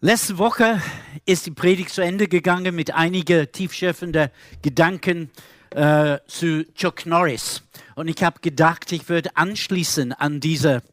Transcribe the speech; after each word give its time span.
Letzte 0.00 0.38
Woche 0.38 0.80
ist 1.26 1.46
die 1.46 1.50
Predigt 1.50 1.90
zu 1.90 2.02
Ende 2.02 2.28
gegangen 2.28 2.72
mit 2.72 2.94
einigen 2.94 3.50
tiefschürfenden 3.50 4.30
Gedanken 4.62 5.28
äh, 5.70 6.18
zu 6.28 6.72
Chuck 6.74 7.04
Norris. 7.04 7.64
Und 7.96 8.06
ich 8.06 8.22
habe 8.22 8.38
gedacht, 8.38 8.92
ich 8.92 9.08
würde 9.08 9.36
anschließen 9.36 10.12
an 10.12 10.38
diese, 10.38 10.84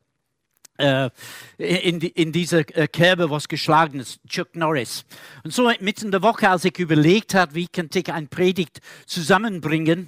äh, 0.80 1.12
in, 1.60 2.02
in 2.02 2.32
diese 2.32 2.62
äh, 2.62 2.88
Kerbe, 2.88 3.30
was 3.30 3.48
geschlagen 3.48 4.00
ist, 4.00 4.22
Chuck 4.28 4.56
Norris. 4.56 5.06
Und 5.44 5.54
so 5.54 5.72
mitten 5.82 6.06
in 6.06 6.12
der 6.12 6.24
Woche, 6.24 6.50
als 6.50 6.66
ich 6.66 6.80
überlegt 6.80 7.36
habe, 7.36 7.54
wie 7.54 7.68
könnte 7.68 8.00
ich 8.00 8.12
eine 8.12 8.26
Predigt 8.26 8.80
zusammenbringen, 9.06 10.08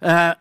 äh, 0.00 0.32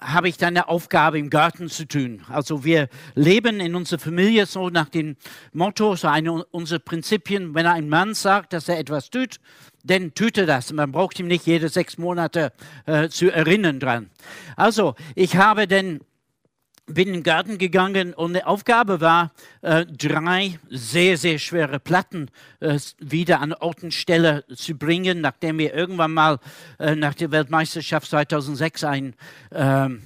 habe 0.00 0.28
ich 0.28 0.36
dann 0.36 0.56
eine 0.56 0.68
Aufgabe 0.68 1.18
im 1.18 1.30
Garten 1.30 1.68
zu 1.68 1.86
tun. 1.86 2.22
Also 2.28 2.64
wir 2.64 2.88
leben 3.14 3.60
in 3.60 3.74
unserer 3.74 4.00
Familie 4.00 4.46
so 4.46 4.70
nach 4.70 4.88
dem 4.88 5.16
Motto, 5.52 5.94
so 5.96 6.08
eine 6.08 6.44
unserer 6.46 6.78
Prinzipien, 6.78 7.54
wenn 7.54 7.66
ein 7.66 7.88
Mann 7.88 8.14
sagt, 8.14 8.52
dass 8.52 8.68
er 8.68 8.78
etwas 8.78 9.10
tut, 9.10 9.38
dann 9.84 10.14
tut 10.14 10.38
er 10.38 10.46
das. 10.46 10.72
Man 10.72 10.92
braucht 10.92 11.18
ihm 11.18 11.26
nicht 11.26 11.46
jede 11.46 11.68
sechs 11.68 11.98
Monate 11.98 12.52
äh, 12.86 13.08
zu 13.08 13.30
erinnern 13.30 13.80
dran. 13.80 14.10
Also 14.56 14.94
ich 15.14 15.36
habe 15.36 15.66
dann 15.66 16.00
bin 16.86 17.08
in 17.08 17.14
den 17.14 17.22
Garten 17.22 17.58
gegangen 17.58 18.12
und 18.12 18.34
die 18.34 18.44
Aufgabe 18.44 19.00
war, 19.00 19.32
äh, 19.62 19.86
drei 19.86 20.58
sehr, 20.68 21.16
sehr 21.16 21.38
schwere 21.38 21.78
Platten 21.78 22.30
äh, 22.60 22.78
wieder 22.98 23.40
an 23.40 23.52
Ort 23.52 23.82
und 23.82 23.94
Stelle 23.94 24.44
zu 24.54 24.76
bringen, 24.76 25.20
nachdem 25.20 25.58
wir 25.58 25.74
irgendwann 25.74 26.12
mal 26.12 26.38
äh, 26.78 26.94
nach 26.94 27.14
der 27.14 27.30
Weltmeisterschaft 27.30 28.10
2006 28.10 28.84
ein 28.84 29.14
ähm, 29.52 30.02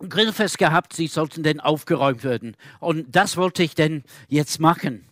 Grillfest 0.00 0.58
gehabt, 0.58 0.92
sie 0.92 1.06
sollten 1.06 1.42
dann 1.42 1.60
aufgeräumt 1.60 2.24
werden. 2.24 2.56
Und 2.80 3.14
das 3.14 3.36
wollte 3.36 3.62
ich 3.62 3.74
dann 3.74 4.02
jetzt 4.28 4.58
machen. 4.60 5.06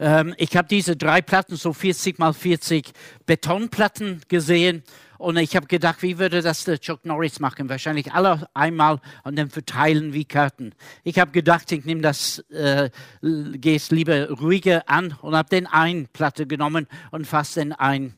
Ähm, 0.00 0.34
ich 0.38 0.56
habe 0.56 0.68
diese 0.68 0.96
drei 0.96 1.20
Platten, 1.20 1.56
so 1.56 1.72
40 1.72 2.18
mal 2.18 2.32
40 2.32 2.92
Betonplatten 3.26 4.22
gesehen 4.28 4.82
und 5.22 5.36
ich 5.36 5.54
habe 5.54 5.66
gedacht, 5.66 6.02
wie 6.02 6.18
würde 6.18 6.42
das 6.42 6.64
der 6.64 6.80
Chuck 6.80 7.04
Norris 7.04 7.38
machen? 7.38 7.68
Wahrscheinlich 7.68 8.12
alle 8.12 8.48
einmal 8.54 9.00
und 9.22 9.38
dann 9.38 9.50
verteilen 9.50 10.12
wie 10.12 10.24
Karten. 10.24 10.74
Ich 11.04 11.18
habe 11.18 11.30
gedacht, 11.30 11.70
ich 11.70 11.84
nehme 11.84 12.02
das, 12.02 12.40
äh, 12.50 12.90
gehe 13.20 13.76
es 13.76 13.92
lieber 13.92 14.28
ruhiger 14.30 14.88
an 14.88 15.16
und 15.22 15.36
habe 15.36 15.48
den 15.48 15.68
eine 15.68 16.08
Platte 16.12 16.46
genommen 16.46 16.88
und 17.12 17.26
fast 17.26 17.56
den 17.56 17.72
ein 17.72 18.14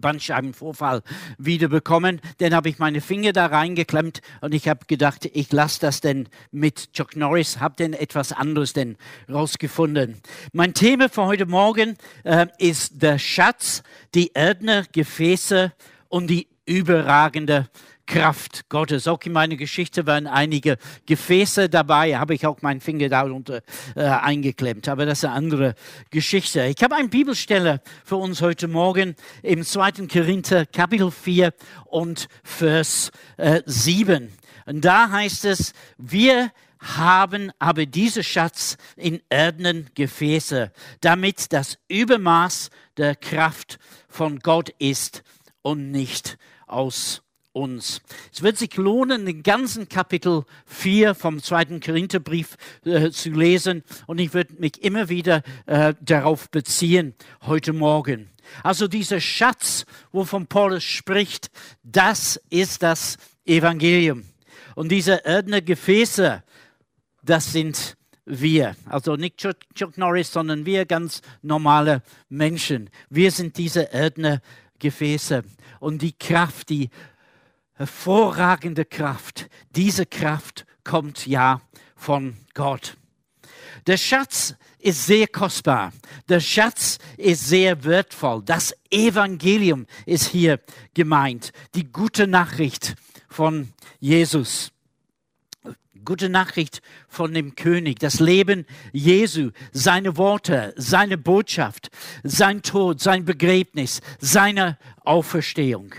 Bandscheibenvorfall 0.00 1.02
wieder 1.36 1.68
bekommen. 1.68 2.20
Dann 2.38 2.54
habe 2.54 2.70
ich 2.70 2.78
meine 2.78 3.02
Finger 3.02 3.32
da 3.32 3.46
reingeklemmt 3.46 4.22
und 4.40 4.54
ich 4.54 4.66
habe 4.68 4.86
gedacht, 4.86 5.28
ich 5.30 5.52
lasse 5.52 5.80
das 5.80 6.00
denn 6.00 6.28
mit 6.50 6.92
Chuck 6.94 7.16
Norris, 7.16 7.60
habe 7.60 7.76
denn 7.76 7.92
etwas 7.92 8.32
anderes 8.32 8.72
denn 8.72 8.96
rausgefunden. 9.28 10.22
Mein 10.52 10.72
Thema 10.72 11.10
für 11.10 11.26
heute 11.26 11.46
Morgen 11.46 11.96
äh, 12.24 12.46
ist 12.58 13.02
der 13.02 13.18
Schatz, 13.18 13.82
die 14.14 14.30
Erdner 14.32 14.84
Gefäße 14.92 15.72
und 16.08 16.28
die 16.28 16.48
überragende 16.66 17.68
Kraft 18.08 18.68
Gottes. 18.70 19.06
Auch 19.06 19.20
in 19.24 19.32
meiner 19.32 19.56
Geschichte 19.56 20.06
waren 20.06 20.26
einige 20.26 20.78
Gefäße 21.06 21.68
dabei, 21.68 22.18
habe 22.18 22.34
ich 22.34 22.46
auch 22.46 22.62
meinen 22.62 22.80
Finger 22.80 23.08
darunter 23.08 23.62
äh, 23.94 24.02
eingeklemmt. 24.02 24.88
Aber 24.88 25.06
das 25.06 25.18
ist 25.18 25.24
eine 25.26 25.34
andere 25.34 25.74
Geschichte. 26.10 26.64
Ich 26.64 26.82
habe 26.82 26.96
eine 26.96 27.08
Bibelstelle 27.08 27.82
für 28.04 28.16
uns 28.16 28.40
heute 28.40 28.66
Morgen 28.66 29.14
im 29.42 29.62
2. 29.62 30.06
Korinther 30.10 30.66
Kapitel 30.66 31.10
4 31.10 31.52
und 31.84 32.28
Vers 32.42 33.12
äh, 33.36 33.62
7. 33.66 34.32
Und 34.66 34.84
da 34.84 35.10
heißt 35.10 35.44
es, 35.44 35.74
wir 35.98 36.50
haben 36.78 37.50
aber 37.58 37.86
diese 37.86 38.22
Schatz 38.22 38.76
in 38.96 39.20
erdenen 39.28 39.90
Gefäße, 39.94 40.72
damit 41.00 41.52
das 41.52 41.78
Übermaß 41.88 42.70
der 42.96 43.16
Kraft 43.16 43.78
von 44.08 44.38
Gott 44.38 44.70
ist 44.78 45.22
und 45.62 45.90
nicht 45.90 46.38
aus 46.66 47.22
uns. 47.52 48.02
Es 48.32 48.42
wird 48.42 48.56
sich 48.56 48.76
lohnen, 48.76 49.26
den 49.26 49.42
ganzen 49.42 49.88
Kapitel 49.88 50.44
4 50.66 51.14
vom 51.14 51.42
zweiten 51.42 51.80
Korintherbrief 51.80 52.56
äh, 52.84 53.10
zu 53.10 53.30
lesen 53.30 53.82
und 54.06 54.18
ich 54.18 54.32
würde 54.34 54.54
mich 54.58 54.82
immer 54.82 55.08
wieder 55.08 55.42
äh, 55.66 55.94
darauf 56.00 56.50
beziehen 56.50 57.14
heute 57.42 57.72
Morgen. 57.72 58.30
Also 58.62 58.88
dieser 58.88 59.20
Schatz, 59.20 59.84
wovon 60.12 60.46
Paulus 60.46 60.84
spricht, 60.84 61.50
das 61.82 62.40
ist 62.48 62.82
das 62.82 63.18
Evangelium. 63.44 64.24
Und 64.74 64.90
diese 64.90 65.24
erdene 65.24 65.60
Gefäße, 65.60 66.42
das 67.22 67.52
sind 67.52 67.96
wir. 68.24 68.76
Also 68.86 69.16
nicht 69.16 69.38
Chuck, 69.38 69.96
Norris, 69.96 70.32
sondern 70.32 70.64
wir 70.64 70.86
ganz 70.86 71.22
normale 71.42 72.02
Menschen. 72.28 72.90
Wir 73.10 73.30
sind 73.32 73.56
diese 73.58 73.82
erdene 73.92 74.40
Gefäße. 74.40 74.67
Und 75.80 76.02
die 76.02 76.12
Kraft, 76.12 76.68
die 76.68 76.90
hervorragende 77.74 78.84
Kraft, 78.84 79.48
diese 79.70 80.06
Kraft 80.06 80.66
kommt 80.84 81.26
ja 81.26 81.60
von 81.94 82.36
Gott. 82.54 82.96
Der 83.86 83.96
Schatz 83.96 84.54
ist 84.78 85.06
sehr 85.06 85.26
kostbar. 85.28 85.92
Der 86.28 86.40
Schatz 86.40 86.98
ist 87.16 87.48
sehr 87.48 87.84
wertvoll. 87.84 88.42
Das 88.44 88.74
Evangelium 88.90 89.86
ist 90.06 90.28
hier 90.28 90.60
gemeint. 90.94 91.52
Die 91.74 91.90
gute 91.90 92.26
Nachricht 92.26 92.94
von 93.28 93.72
Jesus 94.00 94.72
gute 96.04 96.28
Nachricht 96.28 96.80
von 97.08 97.32
dem 97.34 97.54
König, 97.54 97.98
das 97.98 98.20
Leben 98.20 98.66
Jesu, 98.92 99.50
seine 99.72 100.16
Worte, 100.16 100.74
seine 100.76 101.18
Botschaft, 101.18 101.90
sein 102.22 102.62
Tod, 102.62 103.00
sein 103.00 103.24
Begräbnis, 103.24 104.00
seine 104.18 104.78
Auferstehung. 105.04 105.94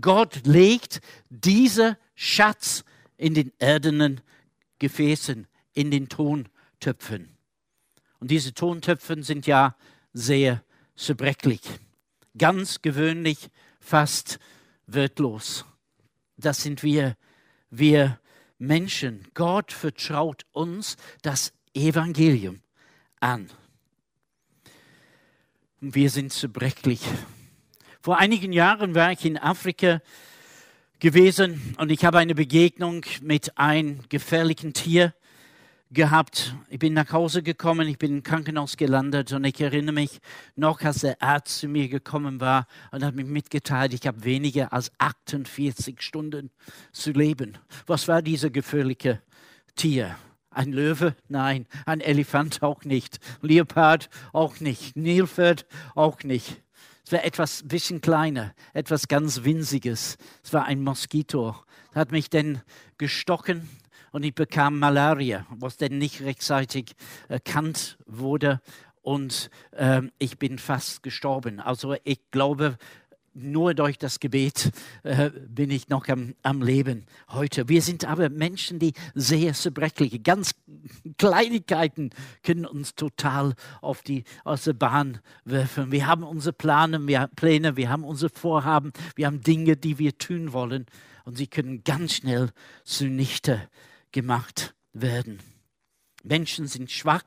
Gott 0.00 0.46
legt 0.46 1.00
diese 1.28 1.98
Schatz 2.14 2.84
in 3.16 3.34
den 3.34 3.52
erdenen 3.58 4.20
Gefäßen, 4.78 5.46
in 5.74 5.90
den 5.90 6.08
Tontöpfen. 6.08 7.36
Und 8.18 8.30
diese 8.30 8.54
Tontöpfen 8.54 9.22
sind 9.22 9.46
ja 9.46 9.76
sehr 10.12 10.62
zerbrechlich, 10.96 11.60
ganz 12.38 12.82
gewöhnlich, 12.82 13.50
fast 13.80 14.38
wertlos. 14.86 15.64
Das 16.36 16.62
sind 16.62 16.82
wir, 16.82 17.16
wir 17.70 18.18
Menschen. 18.62 19.26
Gott 19.34 19.72
vertraut 19.72 20.46
uns 20.52 20.96
das 21.22 21.52
Evangelium 21.74 22.60
an. 23.20 23.50
Und 25.80 25.94
wir 25.94 26.10
sind 26.10 26.32
zerbrechlich. 26.32 27.00
Vor 28.00 28.18
einigen 28.18 28.52
Jahren 28.52 28.94
war 28.94 29.12
ich 29.12 29.24
in 29.24 29.36
Afrika 29.36 30.00
gewesen 31.00 31.74
und 31.78 31.90
ich 31.90 32.04
habe 32.04 32.18
eine 32.18 32.36
Begegnung 32.36 33.04
mit 33.20 33.58
einem 33.58 34.08
gefährlichen 34.08 34.72
Tier 34.72 35.12
gehabt. 35.92 36.54
Ich 36.68 36.78
bin 36.78 36.94
nach 36.94 37.12
Hause 37.12 37.42
gekommen, 37.42 37.86
ich 37.86 37.98
bin 37.98 38.16
im 38.16 38.22
Krankenhaus 38.22 38.76
gelandet 38.76 39.32
und 39.32 39.44
ich 39.44 39.60
erinnere 39.60 39.94
mich 39.94 40.20
noch, 40.56 40.80
als 40.80 41.00
der 41.00 41.20
Arzt 41.22 41.58
zu 41.58 41.68
mir 41.68 41.88
gekommen 41.88 42.40
war 42.40 42.66
und 42.90 43.04
hat 43.04 43.14
mir 43.14 43.24
mitgeteilt, 43.24 43.92
ich 43.94 44.06
habe 44.06 44.24
weniger 44.24 44.72
als 44.72 44.90
48 44.98 46.00
Stunden 46.00 46.50
zu 46.92 47.12
leben. 47.12 47.58
Was 47.86 48.08
war 48.08 48.22
dieser 48.22 48.50
gefährliche 48.50 49.20
Tier? 49.76 50.16
Ein 50.50 50.72
Löwe? 50.72 51.14
Nein. 51.28 51.66
Ein 51.86 52.00
Elefant 52.00 52.62
auch 52.62 52.84
nicht. 52.84 53.18
Leopard 53.40 54.10
auch 54.32 54.60
nicht. 54.60 54.96
Nilpferd 54.96 55.66
auch 55.94 56.22
nicht. 56.24 56.62
Es 57.04 57.12
war 57.12 57.24
etwas 57.24 57.62
bisschen 57.66 58.00
kleiner, 58.00 58.54
etwas 58.74 59.08
ganz 59.08 59.44
Winziges. 59.44 60.18
Es 60.42 60.52
war 60.52 60.66
ein 60.66 60.82
Moskito. 60.82 61.56
Hat 61.94 62.12
mich 62.12 62.30
dann 62.30 62.62
gestochen 62.98 63.68
und 64.12 64.24
ich 64.24 64.34
bekam 64.34 64.78
Malaria, 64.78 65.46
was 65.50 65.76
dann 65.76 65.98
nicht 65.98 66.22
rechtzeitig 66.22 66.92
erkannt 67.28 67.98
wurde 68.06 68.60
und 69.00 69.50
äh, 69.72 70.02
ich 70.18 70.38
bin 70.38 70.58
fast 70.58 71.02
gestorben. 71.02 71.58
Also 71.58 71.96
ich 72.04 72.20
glaube, 72.30 72.78
nur 73.34 73.72
durch 73.72 73.98
das 73.98 74.20
Gebet 74.20 74.70
äh, 75.02 75.30
bin 75.30 75.70
ich 75.70 75.88
noch 75.88 76.06
am, 76.08 76.34
am, 76.42 76.60
Leben 76.60 77.06
heute. 77.30 77.68
Wir 77.68 77.80
sind 77.80 78.04
aber 78.04 78.28
Menschen, 78.28 78.78
die 78.78 78.92
sehr 79.14 79.54
zerbrechliche, 79.54 80.18
ganz 80.18 80.54
Kleinigkeiten 81.16 82.10
können 82.42 82.66
uns 82.66 82.94
total 82.94 83.54
auf 83.80 84.02
die, 84.02 84.24
aus 84.44 84.64
der 84.64 84.74
Bahn 84.74 85.20
werfen. 85.44 85.90
Wir 85.90 86.06
haben 86.06 86.24
unsere 86.24 86.52
Pläne, 86.52 87.06
wir, 87.06 87.30
Pläne, 87.34 87.76
wir 87.76 87.88
haben 87.88 88.04
unsere 88.04 88.30
Vorhaben, 88.30 88.92
wir 89.16 89.26
haben 89.26 89.40
Dinge, 89.40 89.78
die 89.78 89.98
wir 89.98 90.18
tun 90.18 90.52
wollen 90.52 90.84
und 91.24 91.38
sie 91.38 91.46
können 91.46 91.84
ganz 91.84 92.16
schnell 92.16 92.50
zunichte 92.84 93.68
gemacht 94.12 94.74
werden. 94.92 95.40
Menschen 96.22 96.66
sind 96.66 96.90
schwach, 96.90 97.24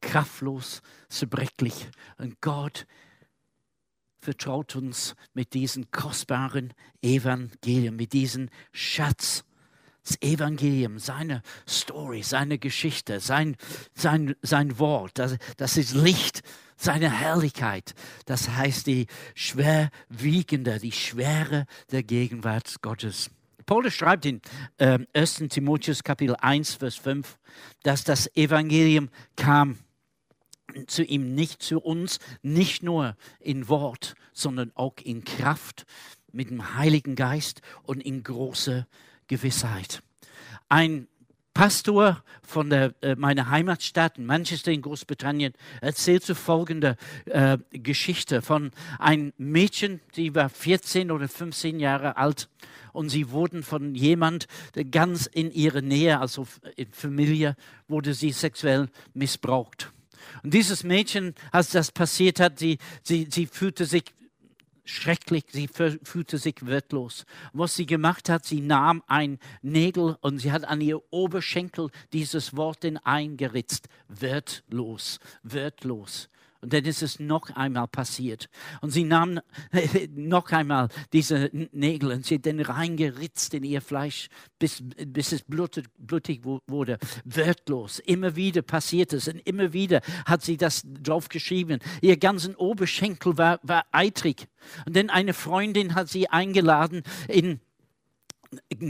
kraftlos, 0.00 0.82
zerbrechlich 1.08 1.88
und 2.18 2.40
Gott 2.40 2.86
vertraut 4.20 4.76
uns 4.76 5.14
mit 5.32 5.54
diesem 5.54 5.90
kostbaren 5.90 6.74
Evangelium, 7.02 7.96
mit 7.96 8.12
diesem 8.12 8.48
Schatz. 8.72 9.44
Das 10.02 10.20
Evangelium, 10.22 10.98
seine 10.98 11.42
Story, 11.68 12.22
seine 12.22 12.58
Geschichte, 12.58 13.20
sein, 13.20 13.56
sein, 13.94 14.34
sein 14.40 14.78
Wort, 14.78 15.18
das, 15.18 15.36
das 15.58 15.76
ist 15.76 15.94
Licht 15.94 16.42
seine 16.76 17.10
Herrlichkeit. 17.10 17.94
Das 18.24 18.48
heißt 18.48 18.86
die 18.86 19.06
schwerwiegende, 19.34 20.78
die 20.78 20.92
Schwere 20.92 21.66
der 21.92 22.02
Gegenwart 22.02 22.80
Gottes. 22.80 23.30
Paulus 23.70 23.94
schreibt 23.94 24.26
in 24.26 24.40
äh, 24.78 24.98
1. 25.14 25.44
Timotheus 25.48 26.02
Kapitel 26.02 26.34
1, 26.34 26.74
Vers 26.74 26.96
5, 26.96 27.38
dass 27.84 28.02
das 28.02 28.26
Evangelium 28.34 29.10
kam 29.36 29.78
zu 30.88 31.04
ihm, 31.04 31.36
nicht 31.36 31.62
zu 31.62 31.78
uns, 31.78 32.18
nicht 32.42 32.82
nur 32.82 33.16
in 33.38 33.68
Wort, 33.68 34.16
sondern 34.32 34.72
auch 34.74 34.94
in 35.04 35.22
Kraft, 35.22 35.86
mit 36.32 36.50
dem 36.50 36.74
Heiligen 36.74 37.14
Geist 37.14 37.62
und 37.84 38.02
in 38.02 38.24
großer 38.24 38.88
Gewissheit. 39.28 40.02
Ein 40.68 41.06
Pastor 41.54 42.24
von 42.42 42.70
der, 42.70 42.94
äh, 43.02 43.14
meiner 43.14 43.50
Heimatstadt 43.50 44.18
in 44.18 44.26
Manchester 44.26 44.72
in 44.72 44.82
Großbritannien 44.82 45.52
erzählt 45.80 46.24
so 46.24 46.34
folgende 46.34 46.96
äh, 47.26 47.58
Geschichte 47.70 48.42
von 48.42 48.72
einem 48.98 49.32
Mädchen, 49.38 50.00
die 50.16 50.34
war 50.34 50.48
14 50.48 51.12
oder 51.12 51.28
15 51.28 51.78
Jahre 51.78 52.16
alt 52.16 52.48
und 52.92 53.08
sie 53.08 53.30
wurden 53.30 53.62
von 53.62 53.94
jemand 53.94 54.46
ganz 54.90 55.26
in 55.26 55.50
ihrer 55.50 55.82
Nähe, 55.82 56.20
also 56.20 56.46
in 56.76 56.92
Familie, 56.92 57.56
wurde 57.88 58.14
sie 58.14 58.32
sexuell 58.32 58.88
missbraucht. 59.14 59.92
Und 60.42 60.54
dieses 60.54 60.84
Mädchen, 60.84 61.34
als 61.50 61.70
das 61.70 61.92
passiert 61.92 62.40
hat, 62.40 62.58
sie, 62.58 62.78
sie, 63.02 63.28
sie 63.30 63.46
fühlte 63.46 63.84
sich 63.84 64.04
schrecklich, 64.84 65.44
sie 65.50 65.68
fühlte 65.68 66.38
sich 66.38 66.56
wertlos. 66.66 67.24
Was 67.52 67.76
sie 67.76 67.86
gemacht 67.86 68.28
hat, 68.28 68.44
sie 68.44 68.60
nahm 68.60 69.02
ein 69.06 69.38
Nägel 69.62 70.16
und 70.20 70.38
sie 70.38 70.52
hat 70.52 70.64
an 70.64 70.80
ihr 70.80 71.00
Oberschenkel 71.12 71.90
dieses 72.12 72.56
Wort 72.56 72.84
eingeritzt. 73.04 73.88
Wertlos, 74.08 75.20
wertlos. 75.42 76.28
Und 76.62 76.72
dann 76.74 76.84
ist 76.84 77.02
es 77.02 77.18
noch 77.18 77.50
einmal 77.50 77.88
passiert. 77.88 78.50
Und 78.80 78.90
sie 78.90 79.04
nahm 79.04 79.40
noch 80.14 80.50
einmal 80.52 80.88
diese 81.12 81.50
Nägel 81.72 82.12
und 82.12 82.26
sie 82.26 82.36
hat 82.36 82.44
den 82.44 82.60
reingeritzt 82.60 83.54
in 83.54 83.64
ihr 83.64 83.80
Fleisch, 83.80 84.28
bis, 84.58 84.82
bis 85.06 85.32
es 85.32 85.42
blutig, 85.42 85.86
blutig 85.98 86.44
wurde. 86.44 86.98
Wertlos. 87.24 87.98
Immer 88.00 88.36
wieder 88.36 88.62
passiert 88.62 89.12
es 89.12 89.28
und 89.28 89.40
immer 89.46 89.72
wieder 89.72 90.02
hat 90.26 90.42
sie 90.42 90.56
das 90.56 90.82
drauf 90.84 91.28
geschrieben. 91.28 91.80
Ihr 92.02 92.18
ganzen 92.18 92.54
Oberschenkel 92.54 93.38
war, 93.38 93.58
war 93.62 93.86
eitrig. 93.92 94.48
Und 94.86 94.96
dann 94.96 95.08
eine 95.08 95.32
Freundin 95.32 95.94
hat 95.94 96.08
sie 96.08 96.28
eingeladen 96.28 97.02
in 97.28 97.60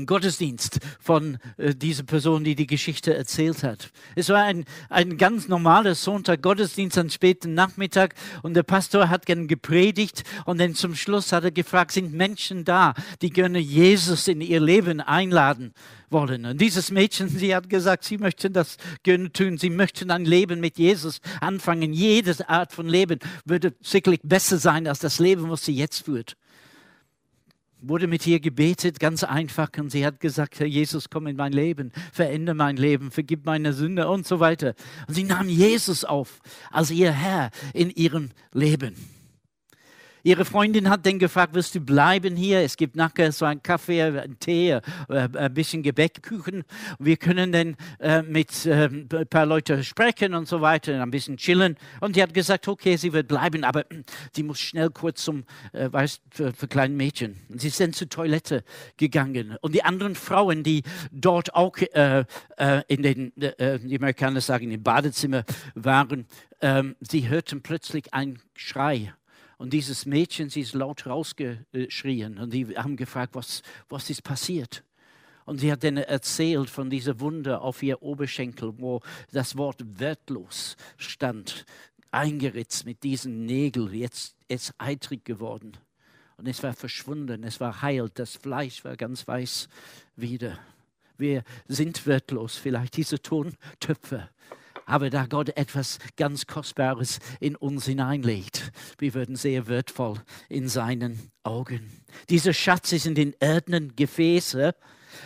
Gottesdienst 0.07 0.79
von 1.01 1.37
äh, 1.59 1.75
dieser 1.75 2.05
Person, 2.05 2.45
die 2.45 2.55
die 2.55 2.67
Geschichte 2.67 3.15
erzählt 3.15 3.62
hat. 3.62 3.91
Es 4.17 4.31
war 4.31 4.45
ein, 4.45 4.65
ein 4.89 5.19
ganz 5.19 5.49
normaler 5.49 5.95
Sonntag 5.95 6.41
Gottesdienst 6.41 6.97
am 6.97 7.11
späten 7.11 7.53
Nachmittag 7.53 8.15
und 8.43 8.55
der 8.55 8.62
Pastor 8.62 9.11
hat 9.11 9.27
gern 9.27 9.49
gepredigt 9.49 10.23
und 10.47 10.59
dann 10.59 10.75
zum 10.75 10.95
Schluss 10.95 11.33
hat 11.33 11.45
er 11.45 11.51
gefragt, 11.51 11.93
sind 11.93 12.15
Menschen 12.15 12.65
da, 12.65 12.95
die 13.21 13.29
gerne 13.29 13.59
Jesus 13.59 14.29
in 14.29 14.41
ihr 14.41 14.61
Leben 14.61 15.01
einladen 15.01 15.75
wollen? 16.09 16.47
Und 16.47 16.59
dieses 16.59 16.91
Mädchen, 16.91 17.29
sie 17.29 17.55
hat 17.55 17.69
gesagt, 17.69 18.05
sie 18.05 18.17
möchten 18.17 18.55
das 18.55 18.79
gerne 19.03 19.31
tun, 19.31 19.59
sie 19.59 19.71
möchten 19.71 20.11
ein 20.11 20.25
Leben 20.25 20.61
mit 20.61 20.79
Jesus 20.79 21.21
anfangen. 21.43 21.93
Jede 21.93 22.49
Art 22.49 22.73
von 22.73 22.89
Leben 22.89 23.19
würde 23.45 23.75
sicherlich 23.83 24.21
besser 24.23 24.57
sein 24.57 24.87
als 24.87 25.01
das 25.01 25.19
Leben, 25.19 25.51
was 25.51 25.67
sie 25.67 25.75
jetzt 25.75 26.07
führt 26.07 26.37
wurde 27.82 28.06
mit 28.06 28.27
ihr 28.27 28.41
gebetet, 28.41 29.00
ganz 29.00 29.25
einfach. 29.25 29.71
Und 29.79 29.91
sie 29.91 30.05
hat 30.05 30.21
gesagt, 30.21 30.61
Herr 30.61 30.67
Jesus, 30.67 31.11
komm 31.11 31.27
in 31.27 31.37
mein 31.37 31.53
Leben, 31.53 31.93
verändere 32.12 32.55
mein 32.55 32.77
Leben, 32.77 33.11
vergib 33.11 33.47
meine 33.47 33.73
Sünde 33.73 34.09
und 34.09 34.27
so 34.27 34.41
weiter. 34.41 34.75
Und 35.09 35.15
sie 35.15 35.25
nahm 35.25 35.49
Jesus 35.49 36.05
auf 36.05 36.41
als 36.71 36.91
ihr 36.91 37.12
Herr 37.12 37.50
in 37.73 37.91
ihrem 37.91 38.31
Leben. 38.53 39.20
Ihre 40.23 40.45
Freundin 40.45 40.91
hat 40.91 41.07
dann 41.07 41.19
gefragt, 41.19 41.55
wirst 41.55 41.75
du 41.75 41.81
bleiben 41.81 42.37
hier? 42.37 42.61
Es 42.61 42.77
gibt 42.77 42.97
nachher 42.97 43.33
so 43.33 43.45
einen 43.45 43.63
Kaffee, 43.63 44.03
einen 44.03 44.39
Tee, 44.39 44.71
äh, 44.71 44.81
ein 45.09 45.55
bisschen 45.55 45.83
Gebäckkuchen. 45.83 46.65
Wir 46.99 47.17
können 47.17 47.53
dann 47.53 47.77
äh, 47.99 48.23
mit 48.23 48.67
äh, 48.67 48.87
ein 48.87 49.09
paar 49.29 49.47
Leuten 49.47 49.83
sprechen 49.83 50.35
und 50.35 50.47
so 50.47 50.61
weiter, 50.61 51.01
ein 51.01 51.11
bisschen 51.11 51.37
chillen. 51.37 51.77
Und 52.01 52.15
sie 52.15 52.23
hat 52.23 52.35
gesagt, 52.35 52.69
okay, 52.69 52.97
sie 52.97 53.13
wird 53.13 53.29
bleiben, 53.29 53.65
aber 53.65 53.85
sie 54.35 54.43
muss 54.43 54.61
schnell 54.61 54.91
kurz 54.91 55.25
zum, 55.25 55.45
äh, 55.73 55.91
weißt, 55.91 56.21
für, 56.31 56.53
für 56.53 56.69
kleine 56.69 56.95
Mädchen. 56.95 57.39
Und 57.49 57.61
sie 57.61 57.71
dann 57.71 57.93
zur 57.93 58.09
Toilette 58.09 58.65
gegangen. 58.97 59.57
Und 59.63 59.75
die 59.75 59.85
anderen 59.85 60.15
Frauen, 60.15 60.63
die 60.63 60.83
dort 61.11 61.55
auch 61.55 61.77
äh, 61.79 62.25
äh, 62.57 62.83
in 62.89 63.03
den, 63.03 63.33
die 63.37 63.97
Amerikaner 63.97 64.41
sagen, 64.41 64.71
im 64.71 64.83
Badezimmer 64.83 65.45
waren, 65.75 66.27
ähm, 66.61 66.97
sie 67.01 67.29
hörten 67.29 67.63
plötzlich 67.63 68.13
einen 68.13 68.41
Schrei 68.55 69.15
und 69.61 69.75
dieses 69.75 70.07
Mädchen, 70.07 70.49
sie 70.49 70.62
ist 70.62 70.73
laut 70.73 71.07
rausgeschrien 71.07 72.39
und 72.39 72.55
die 72.55 72.79
haben 72.79 72.97
gefragt, 72.97 73.35
was, 73.35 73.61
was 73.91 74.09
ist 74.09 74.23
passiert? 74.23 74.83
Und 75.45 75.59
sie 75.59 75.71
hat 75.71 75.85
dann 75.85 75.99
erzählt 75.99 76.71
von 76.71 76.89
dieser 76.89 77.21
Wunde 77.21 77.61
auf 77.61 77.83
ihr 77.83 78.03
Oberschenkel, 78.03 78.73
wo 78.79 79.03
das 79.33 79.59
Wort 79.59 79.83
wertlos 79.99 80.79
stand, 80.97 81.67
eingeritzt 82.11 82.87
mit 82.87 83.03
diesen 83.03 83.45
Nägeln, 83.45 83.93
jetzt 83.93 84.35
ist 84.49 84.73
eitrig 84.79 85.27
geworden. 85.27 85.77
Und 86.39 86.49
es 86.49 86.62
war 86.62 86.73
verschwunden, 86.73 87.45
es 87.45 87.61
war 87.61 87.83
heilt, 87.83 88.19
das 88.19 88.37
Fleisch 88.37 88.83
war 88.83 88.97
ganz 88.97 89.29
weiß 89.29 89.69
wieder. 90.17 90.59
Wir 91.19 91.45
sind 91.69 92.07
wertlos, 92.07 92.57
vielleicht 92.57 92.97
diese 92.97 93.21
Tontöpfe 93.21 94.31
aber 94.87 95.11
da 95.11 95.27
Gott 95.27 95.56
etwas 95.56 95.99
ganz 96.17 96.47
Kostbares 96.47 97.19
in 97.41 97.56
uns 97.56 97.87
hineinlegt, 97.87 98.73
wir 98.99 99.15
würden 99.15 99.37
sehr 99.37 99.69
wertvoll 99.69 100.21
in 100.49 100.69
seinen 100.69 101.31
Augen. 101.43 102.03
Dieser 102.29 102.53
Schatz 102.53 102.93
ist 102.93 103.06
in 103.06 103.15
den 103.15 103.35
irdenen 103.41 103.97
Gefäßen, 103.97 104.73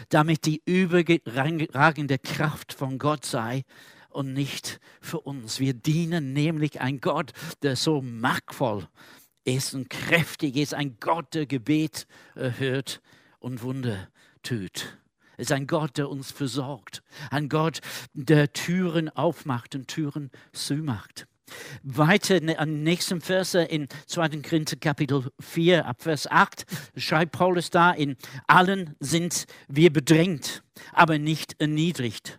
damit 0.09 0.47
die 0.47 0.63
überragende 0.65 2.19
Kraft 2.19 2.73
von 2.73 2.99
Gott 2.99 3.25
sei 3.25 3.65
und 4.11 4.33
nicht 4.33 4.81
für 5.01 5.21
uns. 5.21 5.61
Wir 5.61 5.75
dienen 5.75 6.33
nämlich 6.33 6.81
ein 6.81 7.01
Gott, 7.01 7.33
der 7.63 7.77
so 7.77 8.01
machtvoll 8.01 8.89
ist 9.45 9.75
und 9.75 9.91
kräftig 9.91 10.57
ist, 10.57 10.75
ein 10.75 10.99
Gott, 11.01 11.35
der 11.35 11.47
Gebet 11.47 12.07
erhört 12.35 13.03
und 13.41 13.63
Wunder 13.63 14.09
tut. 14.43 14.99
Ist 15.37 15.53
ein 15.53 15.67
Gott, 15.67 15.99
der 15.99 16.09
uns 16.09 16.31
versorgt. 16.31 17.03
Ein 17.31 17.49
Gott, 17.49 17.81
der 18.13 18.53
Türen 18.53 19.09
aufmacht 19.09 19.75
und 19.75 19.89
Türen 19.89 20.31
zumacht. 20.53 21.27
Weiter 21.83 22.41
am 22.59 22.83
nächsten 22.83 23.21
Vers 23.21 23.55
in 23.55 23.89
2. 24.07 24.41
Korinther 24.41 24.77
Kapitel 24.77 25.31
4 25.41 25.87
ab 25.87 26.03
Vers 26.03 26.27
8 26.27 26.65
schreibt 26.97 27.33
Paulus 27.33 27.71
da, 27.71 27.91
in 27.91 28.17
allen 28.47 28.95
sind 29.01 29.47
wir 29.69 29.93
bedrängt, 29.93 30.63
aber 30.93 31.19
nicht 31.19 31.61
erniedrigt. 31.61 32.39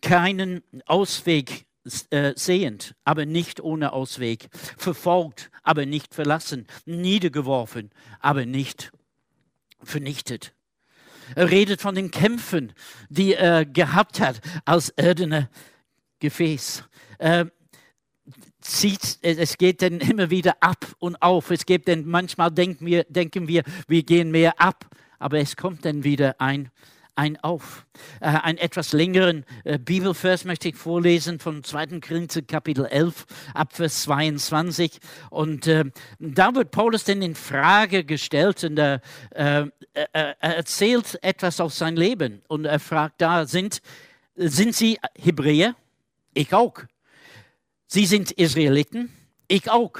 Keinen 0.00 0.62
Ausweg 0.86 1.66
äh, 2.10 2.32
sehend, 2.36 2.94
aber 3.04 3.26
nicht 3.26 3.60
ohne 3.60 3.92
Ausweg. 3.92 4.48
Verfolgt, 4.76 5.50
aber 5.62 5.86
nicht 5.86 6.14
verlassen. 6.14 6.66
Niedergeworfen, 6.84 7.90
aber 8.20 8.46
nicht 8.46 8.92
vernichtet. 9.82 10.54
Er 11.34 11.50
redet 11.50 11.80
von 11.80 11.94
den 11.94 12.10
Kämpfen, 12.10 12.72
die 13.08 13.34
er 13.34 13.64
gehabt 13.64 14.20
hat 14.20 14.40
als 14.64 14.90
erdene 14.90 15.48
Gefäß. 16.20 16.84
Er 17.18 17.50
zieht, 18.60 19.18
es 19.22 19.58
geht 19.58 19.82
dann 19.82 20.00
immer 20.00 20.30
wieder 20.30 20.56
ab 20.60 20.86
und 20.98 21.20
auf. 21.20 21.50
Es 21.50 21.66
gibt 21.66 21.88
dann 21.88 22.06
manchmal 22.06 22.50
denken 22.50 22.86
wir, 22.86 23.04
denken 23.04 23.48
wir, 23.48 23.62
wir 23.88 24.02
gehen 24.02 24.30
mehr 24.30 24.60
ab, 24.60 24.86
aber 25.18 25.38
es 25.38 25.56
kommt 25.56 25.84
dann 25.84 26.04
wieder 26.04 26.40
ein 26.40 26.70
ein 27.14 27.38
auf. 27.42 27.86
Äh, 28.20 28.26
einen 28.26 28.58
etwas 28.58 28.92
längeren 28.92 29.44
äh, 29.64 29.78
Bibelvers 29.78 30.44
möchte 30.44 30.68
ich 30.68 30.76
vorlesen 30.76 31.38
von 31.38 31.62
2. 31.62 32.00
Korinther 32.00 32.42
Kapitel 32.42 32.86
11 32.86 33.26
ab 33.54 33.74
Vers 33.74 34.02
22. 34.02 34.98
Und 35.30 35.66
äh, 35.66 35.84
da 36.18 36.54
wird 36.54 36.70
Paulus 36.70 37.04
denn 37.04 37.22
in 37.22 37.34
Frage 37.34 38.04
gestellt 38.04 38.64
und 38.64 38.78
er, 38.78 39.00
äh, 39.30 39.66
er 39.92 40.36
erzählt 40.40 41.18
etwas 41.22 41.60
aus 41.60 41.78
seinem 41.78 41.96
Leben. 41.96 42.42
Und 42.48 42.64
er 42.64 42.80
fragt 42.80 43.20
da, 43.20 43.46
sind, 43.46 43.82
sind 44.34 44.74
Sie 44.74 44.98
Hebräer? 45.18 45.76
Ich 46.34 46.54
auch. 46.54 46.74
Sie 47.86 48.06
sind 48.06 48.30
Israeliten? 48.32 49.12
Ich 49.48 49.70
auch. 49.70 49.92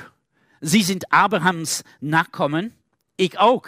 Sie 0.63 0.83
sind 0.83 1.13
Abrahams 1.13 1.85
Nachkommen? 2.01 2.73
Ich 3.17 3.39
auch. 3.39 3.67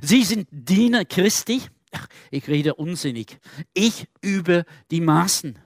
Sie 0.00 0.22
sind 0.22 0.48
Diener 0.50 1.04
Christi? 1.04 1.62
Ach, 1.92 2.06
ich 2.30 2.48
rede 2.48 2.74
unsinnig. 2.74 3.38
Ich 3.74 4.06
übe 4.20 4.64
die 4.90 5.00
Maßen. 5.00 5.58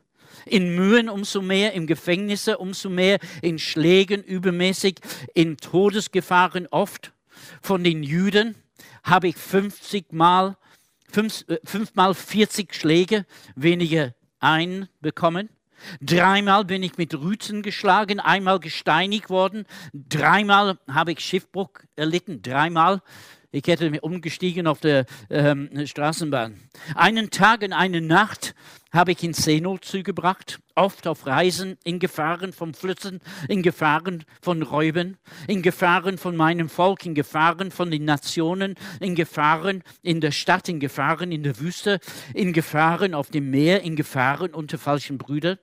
In 0.45 0.77
Mühen 0.77 1.09
umso 1.09 1.41
mehr, 1.41 1.73
im 1.73 1.87
Gefängnisse 1.87 2.59
umso 2.59 2.91
mehr, 2.91 3.19
in 3.43 3.59
Schlägen 3.59 4.23
übermäßig, 4.23 4.97
in 5.35 5.57
Todesgefahren 5.57 6.67
oft. 6.69 7.13
Von 7.63 7.83
den 7.83 8.03
Juden 8.03 8.55
habe 9.03 9.29
ich 9.29 9.37
50 9.37 10.13
mal, 10.13 10.57
fünf, 11.11 11.45
äh, 11.49 11.59
fünfmal 11.65 12.15
40 12.15 12.75
Schläge 12.75 13.25
weniger 13.55 14.15
einbekommen. 14.41 15.49
Dreimal 16.01 16.65
bin 16.65 16.83
ich 16.83 16.97
mit 16.97 17.15
Rüten 17.15 17.63
geschlagen, 17.63 18.19
einmal 18.19 18.61
gesteinigt 18.61 19.31
worden, 19.31 19.67
dreimal 19.93 20.79
habe 20.89 21.13
ich 21.13 21.21
Schiffbruch 21.21 21.71
erlitten, 21.97 22.43
dreimal. 22.43 23.03
Ich 23.57 23.67
hätte 23.69 23.89
mich 23.89 24.03
umgestiegen 24.03 24.67
auf 24.67 24.81
der 24.81 25.07
ähm, 25.31 25.71
Straßenbahn. 25.87 26.61
Einen 26.95 27.31
Tag 27.31 27.63
und 27.63 27.73
eine 27.73 28.03
Nacht 28.03 28.55
habe 28.93 29.13
ich 29.13 29.25
in 29.25 29.33
Seenot 29.33 29.83
zugebracht, 29.83 30.59
oft 30.75 31.07
auf 31.07 31.27
Reisen, 31.27 31.79
in 31.83 31.99
Gefahren 31.99 32.53
von 32.53 32.75
Flüssen, 32.75 33.21
in 33.49 33.63
Gefahren 33.63 34.25
von 34.43 34.61
Räuben, 34.61 35.17
in 35.49 35.63
Gefahren 35.63 36.19
von 36.19 36.37
meinem 36.37 36.69
Volk, 36.69 37.07
in 37.07 37.15
Gefahren 37.15 37.71
von 37.71 37.91
den 37.91 38.05
Nationen, 38.05 38.75
in 39.01 39.15
Gefahren 39.15 39.83
in 40.03 40.21
der 40.21 40.33
Stadt, 40.33 40.69
in 40.69 40.79
Gefahren 40.79 41.33
in 41.33 41.43
der 41.43 41.59
Wüste, 41.59 41.99
in 42.35 42.53
Gefahren 42.53 43.15
auf 43.15 43.31
dem 43.31 43.51
Meer, 43.51 43.85
in 43.85 43.97
Gefahren 43.97 44.53
unter 44.53 44.77
falschen 44.77 45.17
Brüdern, 45.17 45.59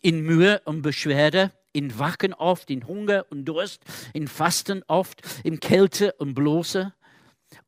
in 0.00 0.20
Mühe 0.20 0.60
und 0.64 0.82
Beschwerde, 0.82 1.50
in 1.76 1.98
Wachen 1.98 2.32
oft, 2.32 2.70
in 2.70 2.86
Hunger 2.86 3.26
und 3.30 3.44
Durst, 3.44 3.82
in 4.14 4.28
Fasten 4.28 4.82
oft, 4.86 5.20
in 5.44 5.60
Kälte 5.60 6.14
und 6.14 6.34
Bloße, 6.34 6.94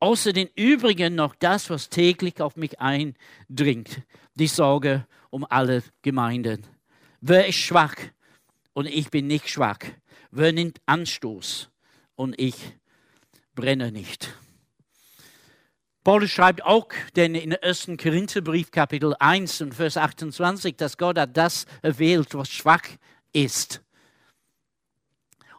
Außer 0.00 0.32
den 0.32 0.48
übrigen 0.54 1.14
noch 1.16 1.34
das, 1.34 1.70
was 1.70 1.88
täglich 1.88 2.40
auf 2.40 2.56
mich 2.56 2.78
eindringt, 2.80 4.02
die 4.34 4.46
Sorge 4.46 5.06
um 5.30 5.44
alle 5.48 5.82
Gemeinden. 6.02 6.64
Wer 7.20 7.48
ist 7.48 7.56
schwach 7.56 7.96
und 8.74 8.86
ich 8.86 9.10
bin 9.10 9.26
nicht 9.26 9.48
schwach? 9.48 9.80
Wer 10.30 10.52
nimmt 10.52 10.80
Anstoß 10.86 11.70
und 12.14 12.40
ich 12.40 12.54
brenne 13.54 13.90
nicht? 13.90 14.32
Paulus 16.04 16.30
schreibt 16.30 16.62
auch, 16.62 16.88
denn 17.16 17.34
in 17.34 17.54
1. 17.54 17.90
Korintherbrief 18.00 18.70
Kapitel 18.70 19.14
1 19.18 19.60
und 19.62 19.74
Vers 19.74 19.96
28, 19.96 20.76
dass 20.76 20.96
Gott 20.96 21.18
hat 21.18 21.36
das 21.36 21.66
erwählt, 21.82 22.34
was 22.34 22.48
schwach 22.48 22.84
ist 23.32 23.82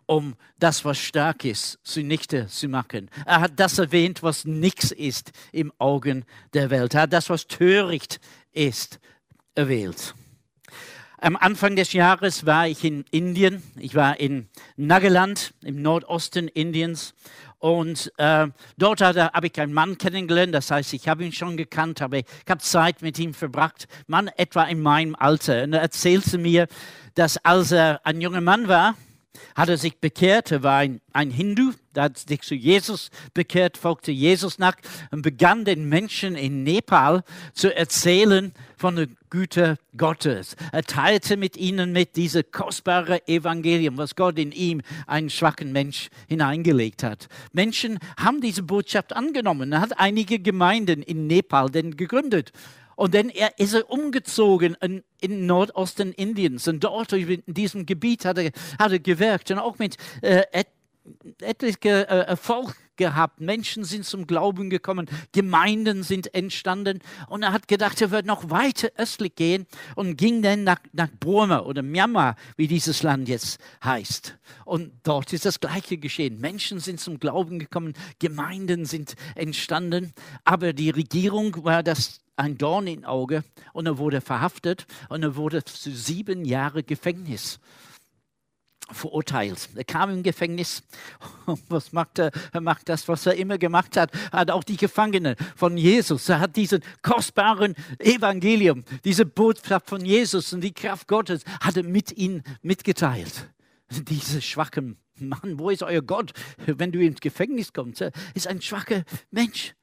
um 0.09 0.33
das, 0.57 0.85
was 0.85 0.97
stark 0.97 1.45
ist, 1.45 1.77
zunichte 1.83 2.47
zu 2.47 2.67
machen. 2.67 3.11
Er 3.27 3.41
hat 3.41 3.59
das 3.59 3.77
erwähnt, 3.77 4.23
was 4.23 4.43
nichts 4.43 4.91
ist 4.91 5.31
im 5.51 5.71
Augen 5.77 6.25
der 6.55 6.71
Welt. 6.71 6.95
Er 6.95 7.01
hat 7.01 7.13
das, 7.13 7.29
was 7.29 7.45
töricht 7.45 8.19
ist, 8.51 8.99
erwählt. 9.53 10.15
Am 11.19 11.35
Anfang 11.35 11.75
des 11.75 11.93
Jahres 11.93 12.47
war 12.47 12.67
ich 12.67 12.83
in 12.83 13.05
Indien. 13.11 13.61
Ich 13.77 13.93
war 13.93 14.19
in 14.19 14.49
Nagaland 14.77 15.53
im 15.61 15.79
Nordosten 15.83 16.47
Indiens. 16.47 17.13
Und 17.59 18.11
äh, 18.17 18.47
dort 18.77 19.01
habe 19.01 19.47
ich 19.47 19.61
einen 19.61 19.73
Mann 19.73 19.99
kennengelernt. 19.99 20.55
Das 20.55 20.71
heißt, 20.71 20.93
ich 20.93 21.07
habe 21.07 21.23
ihn 21.23 21.33
schon 21.33 21.55
gekannt, 21.55 22.01
aber 22.01 22.17
ich 22.17 22.25
habe 22.49 22.61
Zeit 22.61 23.03
mit 23.03 23.19
ihm 23.19 23.35
verbracht. 23.35 23.87
Mann 24.07 24.27
etwa 24.37 24.63
in 24.63 24.81
meinem 24.81 25.13
Alter. 25.13 25.65
Und 25.65 25.73
er 25.73 25.81
erzählte 25.81 26.39
mir, 26.39 26.67
dass 27.13 27.37
als 27.45 27.71
er 27.71 28.01
ein 28.05 28.21
junger 28.21 28.41
Mann 28.41 28.67
war, 28.67 28.95
hat 29.55 29.69
er 29.69 29.77
sich 29.77 29.97
bekehrt. 29.99 30.51
Er 30.51 30.63
war 30.63 30.77
ein, 30.77 31.01
ein 31.13 31.31
Hindu, 31.31 31.71
der 31.95 32.03
hat 32.03 32.17
sich 32.17 32.41
zu 32.41 32.55
Jesus 32.55 33.09
bekehrt, 33.33 33.77
folgte 33.77 34.11
Jesus 34.11 34.59
nach 34.59 34.75
und 35.11 35.21
begann 35.21 35.65
den 35.65 35.89
Menschen 35.89 36.35
in 36.35 36.63
Nepal 36.63 37.23
zu 37.53 37.75
erzählen 37.75 38.53
von 38.77 38.95
der 38.95 39.07
Güte 39.29 39.77
Gottes. 39.97 40.55
Er 40.71 40.83
teilte 40.83 41.37
mit 41.37 41.57
ihnen 41.57 41.91
mit 41.91 42.15
dieses 42.15 42.43
kostbare 42.51 43.27
Evangelium, 43.27 43.97
was 43.97 44.15
Gott 44.15 44.39
in 44.39 44.51
ihm, 44.51 44.81
einen 45.07 45.29
schwachen 45.29 45.71
Mensch, 45.71 46.09
hineingelegt 46.27 47.03
hat. 47.03 47.27
Menschen 47.51 47.99
haben 48.19 48.41
diese 48.41 48.63
Botschaft 48.63 49.13
angenommen. 49.13 49.71
Er 49.71 49.81
hat 49.81 49.99
einige 49.99 50.39
Gemeinden 50.39 51.01
in 51.01 51.27
Nepal 51.27 51.69
denn 51.69 51.97
gegründet. 51.97 52.51
Und 52.99 53.15
dann 53.15 53.31
ist 53.55 53.73
er 53.73 53.89
umgezogen 53.89 54.75
in, 54.81 55.05
in 55.21 55.45
Nordosten 55.45 56.11
Indiens. 56.11 56.67
Und 56.67 56.83
dort 56.83 57.13
in 57.13 57.41
diesem 57.47 57.85
Gebiet 57.85 58.25
hat 58.25 58.37
er, 58.37 58.51
hat 58.77 58.91
er 58.91 58.99
gewirkt 58.99 59.49
und 59.51 59.57
auch 59.57 59.79
mit 59.79 59.95
äh, 60.21 60.43
et, 60.51 60.67
etlichen 61.39 61.91
äh, 61.91 62.03
Erfolg 62.03 62.75
gehabt. 62.99 63.41
Menschen 63.41 63.83
sind 63.83 64.05
zum 64.05 64.27
Glauben 64.27 64.69
gekommen, 64.69 65.07
Gemeinden 65.31 66.03
sind 66.03 66.35
entstanden. 66.35 66.99
Und 67.27 67.41
er 67.41 67.51
hat 67.51 67.67
gedacht, 67.67 67.99
er 68.01 68.11
wird 68.11 68.27
noch 68.27 68.51
weiter 68.51 68.89
östlich 68.97 69.33
gehen 69.33 69.65
und 69.95 70.17
ging 70.17 70.43
dann 70.43 70.63
nach, 70.63 70.79
nach 70.93 71.09
Burma 71.19 71.61
oder 71.61 71.81
Myanmar, 71.81 72.35
wie 72.57 72.67
dieses 72.67 73.01
Land 73.01 73.27
jetzt 73.27 73.59
heißt. 73.83 74.37
Und 74.65 74.91
dort 75.01 75.33
ist 75.33 75.45
das 75.45 75.59
Gleiche 75.59 75.97
geschehen. 75.97 76.39
Menschen 76.39 76.79
sind 76.79 76.99
zum 76.99 77.19
Glauben 77.19 77.57
gekommen, 77.57 77.93
Gemeinden 78.19 78.85
sind 78.85 79.15
entstanden. 79.33 80.13
Aber 80.43 80.73
die 80.73 80.91
Regierung 80.91 81.63
war 81.63 81.81
das 81.81 82.19
ein 82.35 82.57
Dorn 82.57 82.87
im 82.87 83.05
Auge 83.05 83.43
und 83.73 83.85
er 83.85 83.97
wurde 83.97 84.21
verhaftet 84.21 84.85
und 85.09 85.23
er 85.23 85.35
wurde 85.35 85.63
zu 85.63 85.91
sieben 85.91 86.45
Jahre 86.45 86.83
Gefängnis 86.83 87.59
verurteilt. 88.91 89.69
Er 89.75 89.83
kam 89.83 90.09
im 90.09 90.23
Gefängnis. 90.23 90.83
Was 91.69 91.91
macht 91.91 92.19
er? 92.19 92.31
Er 92.51 92.61
macht 92.61 92.89
das, 92.89 93.07
was 93.07 93.25
er 93.25 93.35
immer 93.35 93.57
gemacht 93.57 93.97
hat. 93.97 94.11
Er 94.31 94.39
hat 94.39 94.51
auch 94.51 94.63
die 94.63 94.77
Gefangenen 94.77 95.35
von 95.55 95.77
Jesus. 95.77 96.29
Er 96.29 96.39
hat 96.39 96.55
diesen 96.55 96.81
kostbaren 97.01 97.75
Evangelium, 97.97 98.83
diese 99.03 99.25
Botschaft 99.25 99.89
von 99.89 100.05
Jesus 100.05 100.53
und 100.53 100.61
die 100.61 100.73
Kraft 100.73 101.07
Gottes 101.07 101.43
hat 101.61 101.77
er 101.77 101.83
mit 101.83 102.11
ihnen 102.17 102.43
mitgeteilt. 102.61 103.49
Diese 103.89 104.41
schwachen 104.41 104.97
Mann, 105.19 105.59
wo 105.59 105.69
ist 105.69 105.83
euer 105.83 106.01
Gott, 106.01 106.31
wenn 106.65 106.91
du 106.91 106.99
ins 106.99 107.19
Gefängnis 107.19 107.73
kommst? 107.73 108.01
Er 108.01 108.11
ist 108.33 108.47
ein 108.47 108.61
schwacher 108.61 109.03
Mensch. 109.31 109.73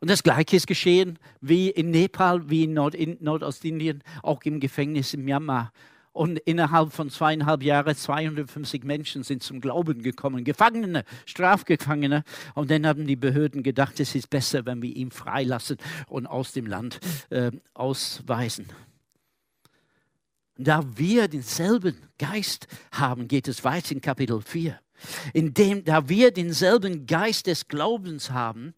Und 0.00 0.10
das 0.10 0.22
Gleiche 0.22 0.56
ist 0.56 0.66
geschehen 0.66 1.18
wie 1.40 1.70
in 1.70 1.90
Nepal, 1.90 2.50
wie 2.50 2.64
in, 2.64 2.74
Nord 2.74 2.94
in 2.94 3.16
Nordostindien, 3.20 4.02
auch 4.22 4.42
im 4.42 4.60
Gefängnis 4.60 5.14
in 5.14 5.24
Myanmar. 5.24 5.72
Und 6.14 6.38
innerhalb 6.38 6.92
von 6.92 7.10
zweieinhalb 7.10 7.64
Jahren 7.64 7.96
250 7.96 8.84
Menschen 8.84 9.24
sind 9.24 9.42
zum 9.42 9.60
Glauben 9.60 10.00
gekommen, 10.00 10.44
Gefangene, 10.44 11.02
Strafgefangene. 11.26 12.22
Und 12.54 12.70
dann 12.70 12.86
haben 12.86 13.04
die 13.08 13.16
Behörden 13.16 13.64
gedacht, 13.64 13.98
es 13.98 14.14
ist 14.14 14.30
besser, 14.30 14.64
wenn 14.64 14.80
wir 14.80 14.94
ihn 14.94 15.10
freilassen 15.10 15.76
und 16.06 16.28
aus 16.28 16.52
dem 16.52 16.66
Land 16.66 17.00
äh, 17.30 17.50
ausweisen. 17.74 18.66
Da 20.56 20.84
wir 20.96 21.26
denselben 21.26 21.96
Geist 22.16 22.68
haben, 22.92 23.26
geht 23.26 23.48
es 23.48 23.64
weiter 23.64 23.90
in 23.90 24.00
Kapitel 24.00 24.40
4. 24.40 24.78
Indem, 25.32 25.84
da 25.84 26.08
wir 26.08 26.30
denselben 26.30 27.06
Geist 27.06 27.48
des 27.48 27.66
Glaubens 27.66 28.30
haben, 28.30 28.74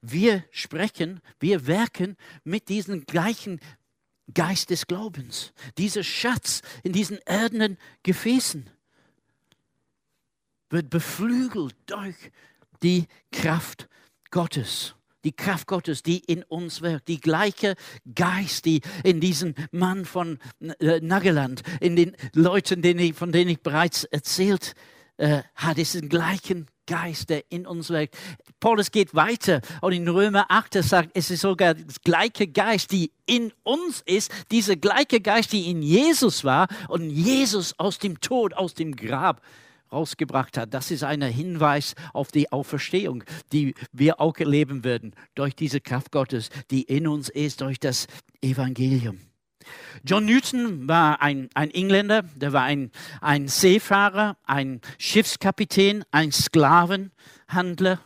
wir 0.00 0.44
sprechen, 0.50 1.20
wir 1.38 1.68
werken 1.68 2.16
mit 2.42 2.68
diesem 2.68 3.04
gleichen 3.06 3.60
Geist 4.34 4.70
des 4.70 4.86
Glaubens, 4.86 5.52
dieser 5.78 6.02
Schatz 6.02 6.62
in 6.82 6.92
diesen 6.92 7.18
erdenen 7.24 7.78
Gefäßen 8.02 8.68
wird 10.70 10.90
beflügelt 10.90 11.74
durch 11.86 12.16
die 12.82 13.06
Kraft 13.32 13.88
Gottes. 14.30 14.94
Die 15.24 15.32
Kraft 15.32 15.66
Gottes, 15.66 16.02
die 16.02 16.18
in 16.18 16.44
uns 16.44 16.80
wirkt, 16.80 17.08
die 17.08 17.20
gleiche 17.20 17.74
Geist, 18.14 18.66
die 18.66 18.82
in 19.02 19.20
diesem 19.20 19.54
Mann 19.72 20.04
von 20.04 20.38
äh, 20.60 21.00
Nageland, 21.00 21.62
in 21.80 21.96
den 21.96 22.16
Leuten, 22.34 22.82
von 23.14 23.32
denen 23.32 23.50
ich 23.50 23.60
bereits 23.60 24.04
erzählt 24.04 24.74
äh, 25.16 25.42
hat, 25.56 25.78
ist 25.78 25.94
den 25.94 26.08
gleichen 26.08 26.66
Geist, 26.88 27.30
der 27.30 27.44
in 27.50 27.66
uns 27.66 27.90
wirkt. 27.90 28.16
Paulus 28.58 28.90
geht 28.90 29.14
weiter 29.14 29.60
und 29.80 29.92
in 29.92 30.08
Römer 30.08 30.46
8 30.48 30.76
er 30.76 30.82
sagt, 30.82 31.10
es 31.14 31.30
ist 31.30 31.42
sogar 31.42 31.74
das 31.74 32.00
gleiche 32.00 32.48
Geist, 32.48 32.90
die 32.90 33.12
in 33.26 33.52
uns 33.62 34.02
ist, 34.06 34.32
dieser 34.50 34.74
gleiche 34.74 35.20
Geist, 35.20 35.52
die 35.52 35.70
in 35.70 35.82
Jesus 35.82 36.42
war 36.42 36.66
und 36.88 37.10
Jesus 37.10 37.78
aus 37.78 37.98
dem 37.98 38.20
Tod, 38.20 38.54
aus 38.54 38.74
dem 38.74 38.96
Grab 38.96 39.42
rausgebracht 39.92 40.56
hat. 40.56 40.74
Das 40.74 40.90
ist 40.90 41.04
ein 41.04 41.22
Hinweis 41.22 41.94
auf 42.12 42.32
die 42.32 42.50
Auferstehung, 42.50 43.22
die 43.52 43.74
wir 43.92 44.20
auch 44.20 44.36
erleben 44.38 44.82
werden 44.82 45.14
durch 45.34 45.54
diese 45.54 45.80
Kraft 45.80 46.10
Gottes, 46.10 46.48
die 46.70 46.82
in 46.82 47.06
uns 47.06 47.28
ist, 47.28 47.60
durch 47.60 47.78
das 47.78 48.06
Evangelium. 48.40 49.20
John 50.04 50.24
Newton 50.24 50.88
war 50.88 51.20
ein, 51.20 51.48
ein 51.54 51.70
Engländer, 51.70 52.22
der 52.36 52.52
war 52.52 52.62
ein, 52.62 52.90
ein 53.20 53.48
Seefahrer, 53.48 54.36
ein 54.44 54.80
Schiffskapitän, 54.98 56.04
ein 56.10 56.32
Sklavenhandler 56.32 58.00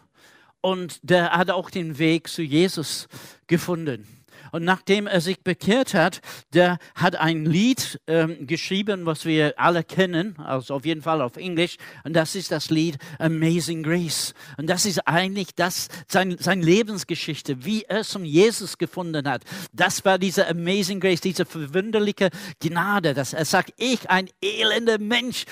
und 0.61 1.00
der 1.02 1.33
hat 1.33 1.50
auch 1.50 1.71
den 1.71 1.99
Weg 1.99 2.28
zu 2.28 2.42
Jesus 2.42 3.09
gefunden. 3.47 4.22
Und 4.53 4.65
nachdem 4.65 5.07
er 5.07 5.23
sich 5.23 5.41
bekehrt 5.41 5.95
hat, 5.95 6.21
der 6.53 6.79
hat 6.95 7.17
ein 7.17 7.47
Lied 7.47 7.99
ähm, 8.07 8.47
geschrieben, 8.47 9.07
was 9.07 9.25
wir 9.25 9.59
alle 9.59 9.83
kennen, 9.83 10.37
also 10.39 10.75
auf 10.75 10.85
jeden 10.85 11.01
Fall 11.01 11.23
auf 11.23 11.39
Englisch. 11.39 11.79
Und 12.05 12.15
das 12.15 12.35
ist 12.35 12.53
das 12.53 12.69
Lied 12.69 12.99
Amazing 13.19 13.83
Grace. 13.83 14.35
Und 14.59 14.69
das 14.69 14.85
ist 14.85 15.09
eigentlich 15.09 15.55
das, 15.55 15.89
sein, 16.07 16.37
seine 16.39 16.63
Lebensgeschichte, 16.63 17.65
wie 17.65 17.85
er 17.85 18.05
zum 18.05 18.27
Jesus 18.27 18.77
gefunden 18.77 19.27
hat. 19.27 19.43
Das 19.73 20.05
war 20.05 20.19
diese 20.19 20.47
Amazing 20.47 21.01
Grace, 21.01 21.23
diese 21.23 21.47
verwunderliche 21.47 22.29
Gnade, 22.61 23.15
dass 23.15 23.33
er 23.33 23.47
sagt, 23.47 23.73
ich, 23.79 24.11
ein 24.11 24.29
elender 24.43 24.99
Mensch, 24.99 25.47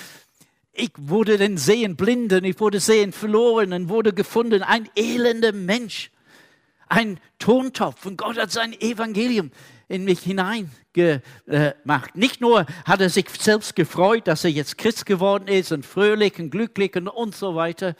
ich 0.75 0.93
wurde 0.99 1.39
den 1.39 1.57
Sehen 1.57 1.97
blinden, 1.97 2.45
ich 2.45 2.61
wurde 2.61 2.81
sehen 2.81 3.13
verloren 3.13 3.73
und 3.73 3.89
wurde 3.89 4.13
gefunden, 4.13 4.63
ein 4.63 4.91
elender 4.95 5.53
Mensch 5.53 6.11
ein 6.91 7.19
Tontopf 7.39 8.05
und 8.05 8.19
Gott 8.19 8.37
hat 8.37 8.51
sein 8.51 8.79
Evangelium 8.79 9.51
in 9.89 10.05
mich 10.05 10.21
hineingemacht. 10.21 12.15
Nicht 12.15 12.41
nur 12.41 12.67
hat 12.85 13.01
er 13.01 13.09
sich 13.09 13.29
selbst 13.31 13.75
gefreut, 13.77 14.27
dass 14.27 14.45
er 14.45 14.51
jetzt 14.51 14.77
Christ 14.77 15.07
geworden 15.07 15.49
ist 15.49 15.73
und 15.73 15.87
fröhlich 15.87 16.39
und 16.39 16.51
glücklich 16.51 16.95
und, 16.97 17.09
und 17.09 17.35
so 17.35 17.55
weiter, 17.55 17.95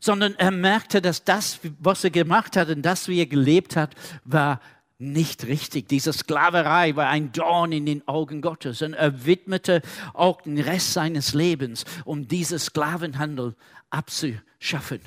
sondern 0.00 0.34
er 0.36 0.52
merkte, 0.52 1.02
dass 1.02 1.24
das, 1.24 1.58
was 1.78 2.04
er 2.04 2.10
gemacht 2.10 2.56
hat 2.56 2.68
und 2.68 2.82
das, 2.82 3.08
wie 3.08 3.18
er 3.18 3.26
gelebt 3.26 3.76
hat, 3.76 3.94
war 4.24 4.60
nicht 4.98 5.46
richtig. 5.46 5.88
Diese 5.88 6.12
Sklaverei 6.12 6.96
war 6.96 7.08
ein 7.08 7.32
Dorn 7.32 7.72
in 7.72 7.84
den 7.84 8.06
Augen 8.08 8.40
Gottes 8.40 8.80
und 8.80 8.94
er 8.94 9.26
widmete 9.26 9.82
auch 10.14 10.40
den 10.40 10.58
Rest 10.58 10.92
seines 10.92 11.34
Lebens, 11.34 11.84
um 12.04 12.28
diesen 12.28 12.58
Sklavenhandel 12.58 13.56
abzuschaffen. 13.90 15.00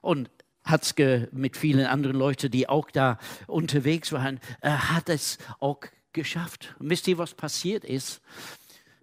Und 0.00 0.30
hat 0.68 0.82
es 0.84 0.94
mit 1.32 1.56
vielen 1.56 1.86
anderen 1.86 2.16
Leuten, 2.16 2.50
die 2.50 2.68
auch 2.68 2.90
da 2.90 3.18
unterwegs 3.46 4.12
waren, 4.12 4.40
er 4.60 4.90
hat 4.90 5.08
es 5.08 5.38
auch 5.60 5.80
geschafft. 6.12 6.74
Und 6.78 6.90
wisst 6.90 7.08
ihr, 7.08 7.18
was 7.18 7.34
passiert 7.34 7.84
ist? 7.84 8.20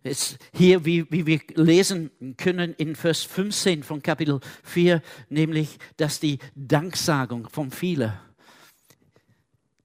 ist 0.03 0.37
hier, 0.53 0.85
wie, 0.85 1.09
wie 1.11 1.25
wir 1.25 1.41
lesen 1.55 2.11
können 2.37 2.73
in 2.75 2.95
Vers 2.95 3.23
15 3.23 3.81
von 3.83 4.03
Kapitel 4.03 4.39
4, 4.63 5.01
nämlich, 5.29 5.79
dass 5.97 6.19
die 6.19 6.37
Danksagung 6.53 7.49
von 7.49 7.71
vielen 7.71 8.13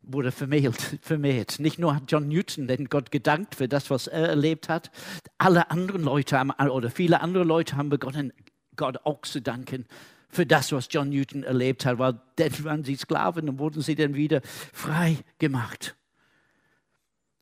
wurde 0.02 0.32
vermählt, 0.32 0.98
vermählt. 1.02 1.58
Nicht 1.58 1.78
nur 1.78 1.94
hat 1.94 2.04
John 2.08 2.28
Newton 2.28 2.66
den 2.66 2.88
Gott 2.88 3.10
gedankt 3.10 3.54
für 3.54 3.68
das, 3.68 3.90
was 3.90 4.08
er 4.08 4.28
erlebt 4.28 4.68
hat, 4.68 4.90
alle 5.38 5.70
anderen 5.70 6.02
Leute 6.02 6.38
haben, 6.38 6.50
oder 6.50 6.90
viele 6.90 7.20
andere 7.20 7.44
Leute 7.44 7.76
haben 7.76 7.88
begonnen, 7.88 8.32
Gott 8.76 8.98
auch 9.04 9.22
zu 9.22 9.40
danken 9.40 9.86
für 10.30 10.46
das, 10.46 10.72
was 10.72 10.88
John 10.90 11.10
Newton 11.10 11.42
erlebt 11.42 11.84
hat, 11.84 11.98
weil 11.98 12.20
dann 12.36 12.64
waren 12.64 12.84
sie 12.84 12.96
Sklaven 12.96 13.48
und 13.48 13.58
wurden 13.58 13.82
sie 13.82 13.94
dann 13.94 14.14
wieder 14.14 14.40
frei 14.72 15.18
gemacht. 15.38 15.96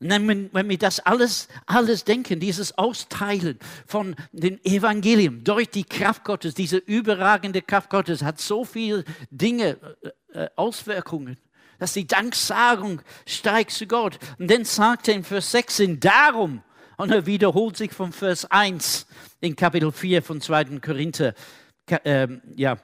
Und 0.00 0.10
wenn, 0.10 0.50
wenn 0.52 0.68
wir 0.68 0.78
das 0.78 1.00
alles, 1.00 1.48
alles 1.66 2.04
denken, 2.04 2.38
dieses 2.38 2.78
Austeilen 2.78 3.58
von 3.86 4.14
dem 4.32 4.60
Evangelium 4.62 5.42
durch 5.42 5.68
die 5.70 5.84
Kraft 5.84 6.24
Gottes, 6.24 6.54
diese 6.54 6.76
überragende 6.76 7.62
Kraft 7.62 7.90
Gottes 7.90 8.22
hat 8.22 8.40
so 8.40 8.64
viele 8.64 9.04
Dinge, 9.30 9.76
äh, 10.32 10.44
äh 10.44 10.48
Auswirkungen, 10.54 11.36
dass 11.80 11.94
die 11.94 12.06
Danksagung 12.06 13.02
steigt 13.26 13.72
zu 13.72 13.86
Gott. 13.86 14.18
Und 14.38 14.50
dann 14.50 14.64
sagt 14.64 15.08
er 15.08 15.14
in 15.14 15.24
Vers 15.24 15.50
16, 15.50 15.98
darum, 15.98 16.62
und 16.96 17.12
er 17.12 17.26
wiederholt 17.26 17.76
sich 17.76 17.92
von 17.92 18.12
Vers 18.12 18.44
1 18.50 19.06
in 19.40 19.54
Kapitel 19.54 19.92
4 19.92 20.22
von 20.22 20.40
2. 20.40 20.80
Korinther, 20.80 21.34
äh, 21.90 22.28
ja, 22.56 22.78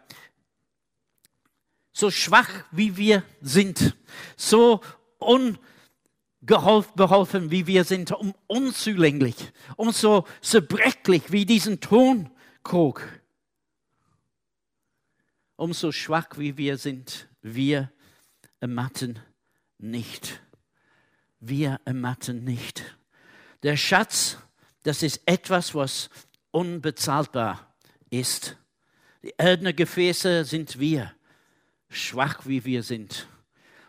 so 1.93 2.11
schwach 2.11 2.51
wie 2.73 2.97
wir 2.97 3.23
sind, 3.41 3.97
so 4.37 4.81
unbeholfen 5.19 5.59
wie 7.51 7.67
wir 7.67 7.85
sind, 7.85 8.13
um 8.13 8.35
unzulänglich, 8.47 9.53
um 9.77 9.93
so 9.93 10.27
zerbrechlich 10.41 11.31
wie 11.31 11.47
diesen 11.47 11.81
Tonkrug, 11.81 13.03
umso 15.57 15.93
schwach 15.93 16.31
wie 16.37 16.57
wir 16.57 16.79
sind, 16.79 17.29
wir 17.43 17.93
ermatten 18.61 19.21
nicht. 19.79 20.41
Wir 21.39 21.81
ermatten 21.85 22.45
nicht. 22.45 22.97
Der 23.63 23.77
Schatz, 23.77 24.39
das 24.83 25.03
ist 25.03 25.21
etwas, 25.27 25.75
was 25.75 26.11
unbezahlbar 26.51 27.75
ist. 28.11 28.57
Die 29.25 29.33
erdene 29.39 29.73
Gefäße 29.73 30.45
sind 30.45 30.79
wir, 30.79 31.11
schwach 31.89 32.43
wie 32.45 32.67
wir 32.67 32.83
sind. 32.83 33.27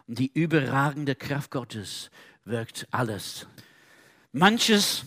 Und 0.08 0.18
die 0.18 0.32
überragende 0.34 1.14
Kraft 1.14 1.52
Gottes 1.52 2.10
wirkt 2.46 2.88
alles. 2.92 3.46
Manches 4.32 5.04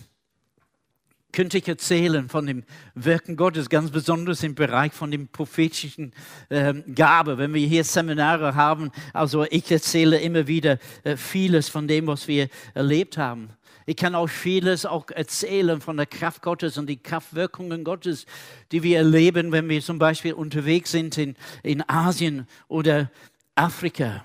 könnte 1.31 1.57
ich 1.57 1.67
erzählen 1.67 2.29
von 2.29 2.45
dem 2.45 2.63
Wirken 2.93 3.37
Gottes, 3.37 3.69
ganz 3.69 3.89
besonders 3.89 4.43
im 4.43 4.53
Bereich 4.53 4.93
von 4.93 5.09
dem 5.09 5.29
prophetischen 5.29 6.13
äh, 6.49 6.75
Gabe. 6.93 7.39
Wenn 7.39 7.55
wir 7.55 7.65
hier 7.65 7.83
Seminare 7.83 8.53
haben, 8.53 8.91
also 9.13 9.45
ich 9.49 9.71
erzähle 9.71 10.19
immer 10.19 10.45
wieder 10.45 10.77
äh, 11.03 11.17
vieles 11.17 11.69
von 11.69 11.87
dem, 11.87 12.05
was 12.05 12.27
wir 12.27 12.49
erlebt 12.75 13.17
haben. 13.17 13.49
Ich 13.89 13.95
kann 13.95 14.13
auch 14.13 14.27
vieles 14.27 14.85
auch 14.85 15.09
erzählen 15.09 15.81
von 15.81 15.97
der 15.97 16.05
Kraft 16.05 16.43
Gottes 16.43 16.77
und 16.77 16.85
die 16.85 17.01
Kraftwirkungen 17.01 17.83
Gottes, 17.83 18.27
die 18.71 18.83
wir 18.83 18.97
erleben, 18.97 19.51
wenn 19.51 19.67
wir 19.67 19.81
zum 19.81 19.97
Beispiel 19.97 20.33
unterwegs 20.33 20.91
sind 20.91 21.17
in, 21.17 21.35
in 21.63 21.89
Asien 21.89 22.47
oder 22.67 23.09
Afrika. 23.55 24.23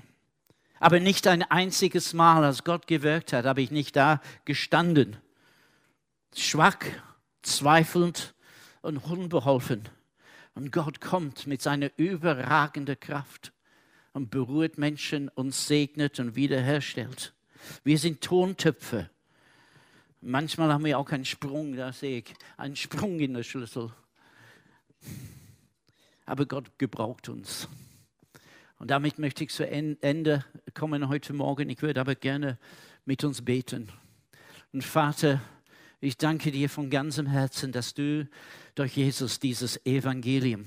Aber 0.80 1.00
nicht 1.00 1.26
ein 1.26 1.42
einziges 1.44 2.12
Mal, 2.12 2.44
als 2.44 2.64
Gott 2.64 2.86
gewirkt 2.86 3.32
hat, 3.32 3.46
habe 3.46 3.62
ich 3.62 3.70
nicht 3.70 3.96
da 3.96 4.20
gestanden. 4.44 5.16
Schwach, 6.36 6.76
zweifelnd 7.40 8.34
und 8.82 8.98
unbeholfen. 8.98 9.88
Und 10.54 10.72
Gott 10.72 11.00
kommt 11.00 11.46
mit 11.46 11.62
seiner 11.62 11.90
überragenden 11.96 13.00
Kraft 13.00 13.54
und 14.12 14.30
berührt 14.30 14.76
Menschen 14.76 15.30
und 15.30 15.54
segnet 15.54 16.20
und 16.20 16.36
wiederherstellt. 16.36 17.32
Wir 17.82 17.96
sind 17.96 18.20
Tontöpfe. 18.20 19.08
Manchmal 20.26 20.72
haben 20.72 20.86
wir 20.86 20.98
auch 20.98 21.10
einen 21.10 21.26
Sprung, 21.26 21.76
da 21.76 21.92
sehe 21.92 22.20
ich, 22.20 22.34
einen 22.56 22.76
Sprung 22.76 23.20
in 23.20 23.34
der 23.34 23.42
Schlüssel. 23.42 23.92
Aber 26.24 26.46
Gott 26.46 26.78
gebraucht 26.78 27.28
uns. 27.28 27.68
Und 28.78 28.90
damit 28.90 29.18
möchte 29.18 29.44
ich 29.44 29.50
zu 29.50 29.68
Ende 29.68 30.42
kommen 30.72 31.10
heute 31.10 31.34
Morgen. 31.34 31.68
Ich 31.68 31.82
würde 31.82 32.00
aber 32.00 32.14
gerne 32.14 32.56
mit 33.04 33.22
uns 33.22 33.42
beten. 33.42 33.90
Und 34.72 34.82
Vater, 34.82 35.42
ich 36.00 36.16
danke 36.16 36.50
dir 36.50 36.70
von 36.70 36.88
ganzem 36.88 37.26
Herzen, 37.26 37.70
dass 37.70 37.92
du 37.92 38.26
durch 38.76 38.96
Jesus 38.96 39.40
dieses 39.40 39.84
Evangelium 39.84 40.64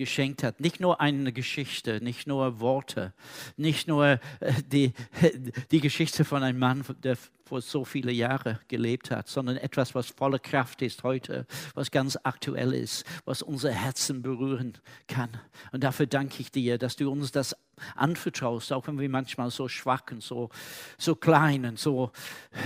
geschenkt 0.00 0.42
hat. 0.42 0.60
Nicht 0.60 0.80
nur 0.80 0.98
eine 1.02 1.30
Geschichte, 1.30 2.02
nicht 2.02 2.26
nur 2.26 2.58
Worte, 2.58 3.12
nicht 3.58 3.86
nur 3.86 4.18
äh, 4.40 4.52
die, 4.66 4.94
die 5.70 5.80
Geschichte 5.80 6.24
von 6.24 6.42
einem 6.42 6.58
Mann, 6.58 6.82
der 7.02 7.18
vor 7.44 7.60
so 7.60 7.84
viele 7.84 8.10
Jahre 8.10 8.60
gelebt 8.68 9.10
hat, 9.10 9.28
sondern 9.28 9.58
etwas, 9.58 9.94
was 9.94 10.06
voller 10.06 10.38
Kraft 10.38 10.80
ist 10.80 11.02
heute, 11.02 11.46
was 11.74 11.90
ganz 11.90 12.16
aktuell 12.22 12.72
ist, 12.72 13.04
was 13.26 13.42
unser 13.42 13.72
Herzen 13.72 14.22
berühren 14.22 14.78
kann. 15.06 15.28
Und 15.70 15.84
dafür 15.84 16.06
danke 16.06 16.40
ich 16.40 16.50
dir, 16.50 16.78
dass 16.78 16.96
du 16.96 17.10
uns 17.10 17.30
das 17.30 17.54
anvertraust, 17.94 18.72
auch 18.72 18.86
wenn 18.86 18.98
wir 18.98 19.08
manchmal 19.10 19.50
so 19.50 19.68
schwach 19.68 20.04
und 20.10 20.22
so, 20.22 20.48
so 20.96 21.14
klein 21.14 21.66
und 21.66 21.78
so 21.78 22.10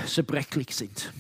zerbrechlich 0.07 0.73
sind. 0.73 1.12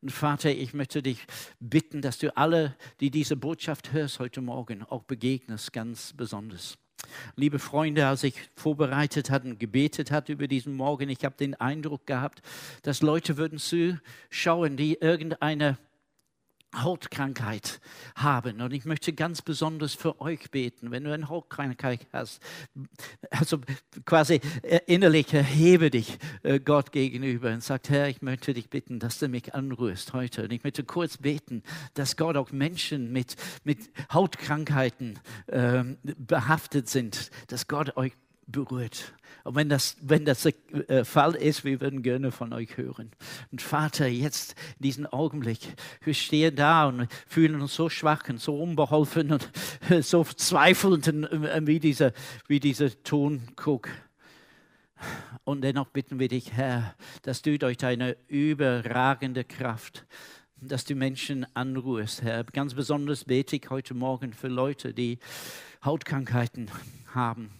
Und 0.00 0.10
Vater, 0.12 0.50
ich 0.50 0.74
möchte 0.74 1.02
dich 1.02 1.26
bitten, 1.58 2.02
dass 2.02 2.18
du 2.18 2.36
alle, 2.36 2.76
die 3.00 3.10
diese 3.10 3.36
Botschaft 3.36 3.92
hörst 3.92 4.20
heute 4.20 4.40
Morgen, 4.40 4.84
auch 4.84 5.02
begegnest, 5.02 5.72
ganz 5.72 6.12
besonders. 6.16 6.78
Liebe 7.34 7.58
Freunde, 7.58 8.06
als 8.06 8.22
ich 8.22 8.34
vorbereitet 8.54 9.30
hatte 9.30 9.48
und 9.48 9.58
gebetet 9.58 10.10
hatte 10.10 10.32
über 10.32 10.46
diesen 10.46 10.74
Morgen, 10.74 11.08
ich 11.08 11.24
habe 11.24 11.36
den 11.36 11.54
Eindruck 11.54 12.06
gehabt, 12.06 12.42
dass 12.82 13.02
Leute 13.02 13.36
würden 13.36 13.58
zuschauen, 13.58 14.76
die 14.76 14.94
irgendeine 14.94 15.78
Hautkrankheit 16.74 17.80
haben. 18.14 18.60
Und 18.60 18.72
ich 18.72 18.84
möchte 18.84 19.12
ganz 19.12 19.42
besonders 19.42 19.94
für 19.94 20.20
euch 20.20 20.50
beten, 20.50 20.90
wenn 20.90 21.04
du 21.04 21.12
eine 21.12 21.28
Hautkrankheit 21.28 22.06
hast. 22.12 22.42
Also 23.30 23.58
quasi 24.04 24.40
äh, 24.62 24.80
innerlich 24.86 25.32
erhebe 25.32 25.90
dich 25.90 26.18
äh, 26.42 26.60
Gott 26.60 26.92
gegenüber 26.92 27.52
und 27.52 27.62
sag, 27.62 27.88
Herr, 27.88 28.08
ich 28.08 28.22
möchte 28.22 28.52
dich 28.52 28.68
bitten, 28.68 28.98
dass 28.98 29.18
du 29.18 29.28
mich 29.28 29.54
anrührst 29.54 30.12
heute. 30.12 30.44
Und 30.44 30.52
ich 30.52 30.62
möchte 30.62 30.84
kurz 30.84 31.16
beten, 31.16 31.62
dass 31.94 32.16
Gott 32.16 32.36
auch 32.36 32.52
Menschen 32.52 33.12
mit, 33.12 33.36
mit 33.64 33.90
Hautkrankheiten 34.12 35.18
äh, 35.46 35.84
behaftet 36.02 36.88
sind, 36.88 37.30
dass 37.48 37.66
Gott 37.66 37.96
euch 37.96 38.12
berührt. 38.48 39.12
Und 39.44 39.54
wenn 39.54 39.68
das, 39.68 39.96
wenn 40.00 40.24
das 40.24 40.42
der 40.42 40.54
äh, 40.88 41.04
Fall 41.04 41.34
ist, 41.34 41.64
wir 41.64 41.80
würden 41.80 42.02
gerne 42.02 42.32
von 42.32 42.52
euch 42.52 42.76
hören. 42.76 43.12
Und 43.52 43.62
Vater, 43.62 44.06
jetzt 44.08 44.54
in 44.78 44.82
diesem 44.82 45.06
Augenblick, 45.06 45.60
wir 46.02 46.14
stehen 46.14 46.56
da 46.56 46.86
und 46.86 47.08
fühlen 47.26 47.60
uns 47.60 47.74
so 47.74 47.88
schwach 47.88 48.28
und 48.28 48.40
so 48.40 48.60
unbeholfen 48.60 49.32
und 49.32 49.50
so 50.04 50.24
zweifelnd 50.24 51.08
äh, 51.08 51.66
wie 51.66 51.78
dieser, 51.78 52.12
wie 52.46 52.58
dieser 52.58 52.90
Tonkrug. 53.02 53.88
Und 55.44 55.62
dennoch 55.62 55.88
bitten 55.88 56.18
wir 56.18 56.28
dich, 56.28 56.52
Herr, 56.52 56.94
dass 57.22 57.42
du 57.42 57.58
durch 57.58 57.76
deine 57.76 58.16
überragende 58.26 59.44
Kraft 59.44 60.06
dass 60.60 60.84
du 60.84 60.96
Menschen 60.96 61.46
anruhst, 61.54 62.22
Herr. 62.22 62.42
Ganz 62.42 62.74
besonders 62.74 63.26
bete 63.26 63.54
ich 63.54 63.70
heute 63.70 63.94
Morgen 63.94 64.32
für 64.32 64.48
Leute, 64.48 64.92
die 64.92 65.20
Hautkrankheiten 65.84 66.68
haben 67.14 67.52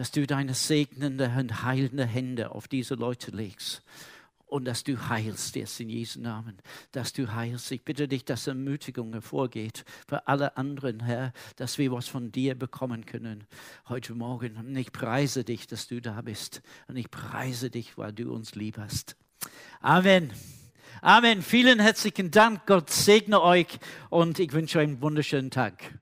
dass 0.00 0.12
du 0.12 0.26
deine 0.26 0.54
segnende 0.54 1.30
und 1.36 1.62
heilende 1.62 2.06
Hände 2.06 2.52
auf 2.52 2.68
diese 2.68 2.94
Leute 2.94 3.32
legst 3.32 3.82
und 4.46 4.64
dass 4.64 4.82
du 4.82 4.96
heilst 5.10 5.56
jetzt 5.56 5.78
in 5.78 5.90
Jesu 5.90 6.20
Namen, 6.20 6.56
dass 6.92 7.12
du 7.12 7.34
heilst. 7.34 7.70
Ich 7.70 7.84
bitte 7.84 8.08
dich, 8.08 8.24
dass 8.24 8.46
Ermutigung 8.46 9.12
hervorgeht 9.12 9.84
für 10.08 10.26
alle 10.26 10.56
anderen, 10.56 11.00
Herr, 11.00 11.34
dass 11.56 11.76
wir 11.76 11.92
was 11.92 12.08
von 12.08 12.32
dir 12.32 12.54
bekommen 12.54 13.04
können 13.04 13.44
heute 13.90 14.14
Morgen. 14.14 14.56
Und 14.56 14.74
ich 14.74 14.90
preise 14.90 15.44
dich, 15.44 15.66
dass 15.66 15.86
du 15.86 16.00
da 16.00 16.22
bist 16.22 16.62
und 16.88 16.96
ich 16.96 17.10
preise 17.10 17.68
dich, 17.68 17.98
weil 17.98 18.14
du 18.14 18.32
uns 18.32 18.54
lieb 18.54 18.78
hast. 18.78 19.16
Amen. 19.82 20.32
Amen. 21.02 21.42
Vielen 21.42 21.78
herzlichen 21.78 22.30
Dank. 22.30 22.64
Gott 22.64 22.88
segne 22.88 23.42
euch 23.42 23.78
und 24.08 24.38
ich 24.38 24.54
wünsche 24.54 24.78
euch 24.78 24.84
einen 24.84 25.02
wunderschönen 25.02 25.50
Tag. 25.50 26.00